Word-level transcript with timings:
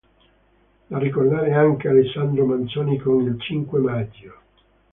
Da 0.89 0.97
ricordare 0.97 1.53
anche 1.53 1.87
Alessandro 1.87 2.43
Manzoni 2.47 2.97
con 2.97 3.21
"Il 3.21 3.39
cinque 3.39 3.79
maggio". 3.79 4.33